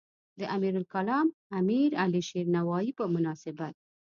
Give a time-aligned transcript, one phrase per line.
[0.39, 1.27] د امیرالکلام
[1.59, 3.75] امیرعلی شیرنوایی په مناسبت.